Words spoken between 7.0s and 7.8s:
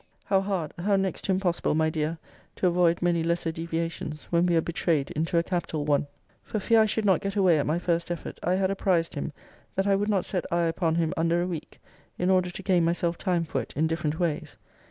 not get away at my